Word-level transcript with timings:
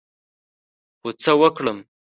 خو 0.99 1.09
څه 1.21 1.31
وکړم؟ 1.41 1.77